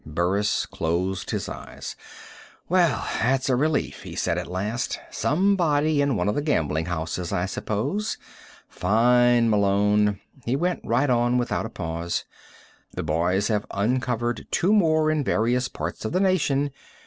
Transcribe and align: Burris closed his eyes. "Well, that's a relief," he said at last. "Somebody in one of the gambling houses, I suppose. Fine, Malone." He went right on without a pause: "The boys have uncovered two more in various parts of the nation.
Burris 0.03 0.65
closed 0.65 1.29
his 1.29 1.47
eyes. 1.47 1.95
"Well, 2.67 3.07
that's 3.19 3.49
a 3.51 3.55
relief," 3.55 4.01
he 4.01 4.15
said 4.15 4.35
at 4.39 4.47
last. 4.47 4.99
"Somebody 5.11 6.01
in 6.01 6.15
one 6.15 6.27
of 6.27 6.33
the 6.33 6.41
gambling 6.41 6.87
houses, 6.87 7.31
I 7.31 7.45
suppose. 7.45 8.17
Fine, 8.67 9.51
Malone." 9.51 10.19
He 10.43 10.55
went 10.55 10.81
right 10.83 11.11
on 11.11 11.37
without 11.37 11.67
a 11.67 11.69
pause: 11.69 12.25
"The 12.95 13.03
boys 13.03 13.49
have 13.49 13.67
uncovered 13.69 14.47
two 14.49 14.73
more 14.73 15.11
in 15.11 15.23
various 15.23 15.67
parts 15.67 16.03
of 16.03 16.13
the 16.13 16.19
nation. 16.19 16.71